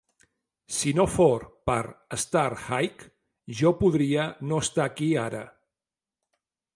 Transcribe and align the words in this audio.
Si 0.75 0.91
no 0.99 1.03
for 1.15 1.43
per 1.69 1.91
Starhyke, 2.23 3.09
jo 3.59 3.73
podria 3.83 4.25
no 4.53 4.63
estar 4.67 4.87
aquí 4.89 5.11
ara. 5.27 5.47